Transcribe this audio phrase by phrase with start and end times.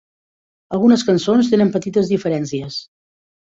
[0.77, 2.81] Algunes cançons tenen petites diferències.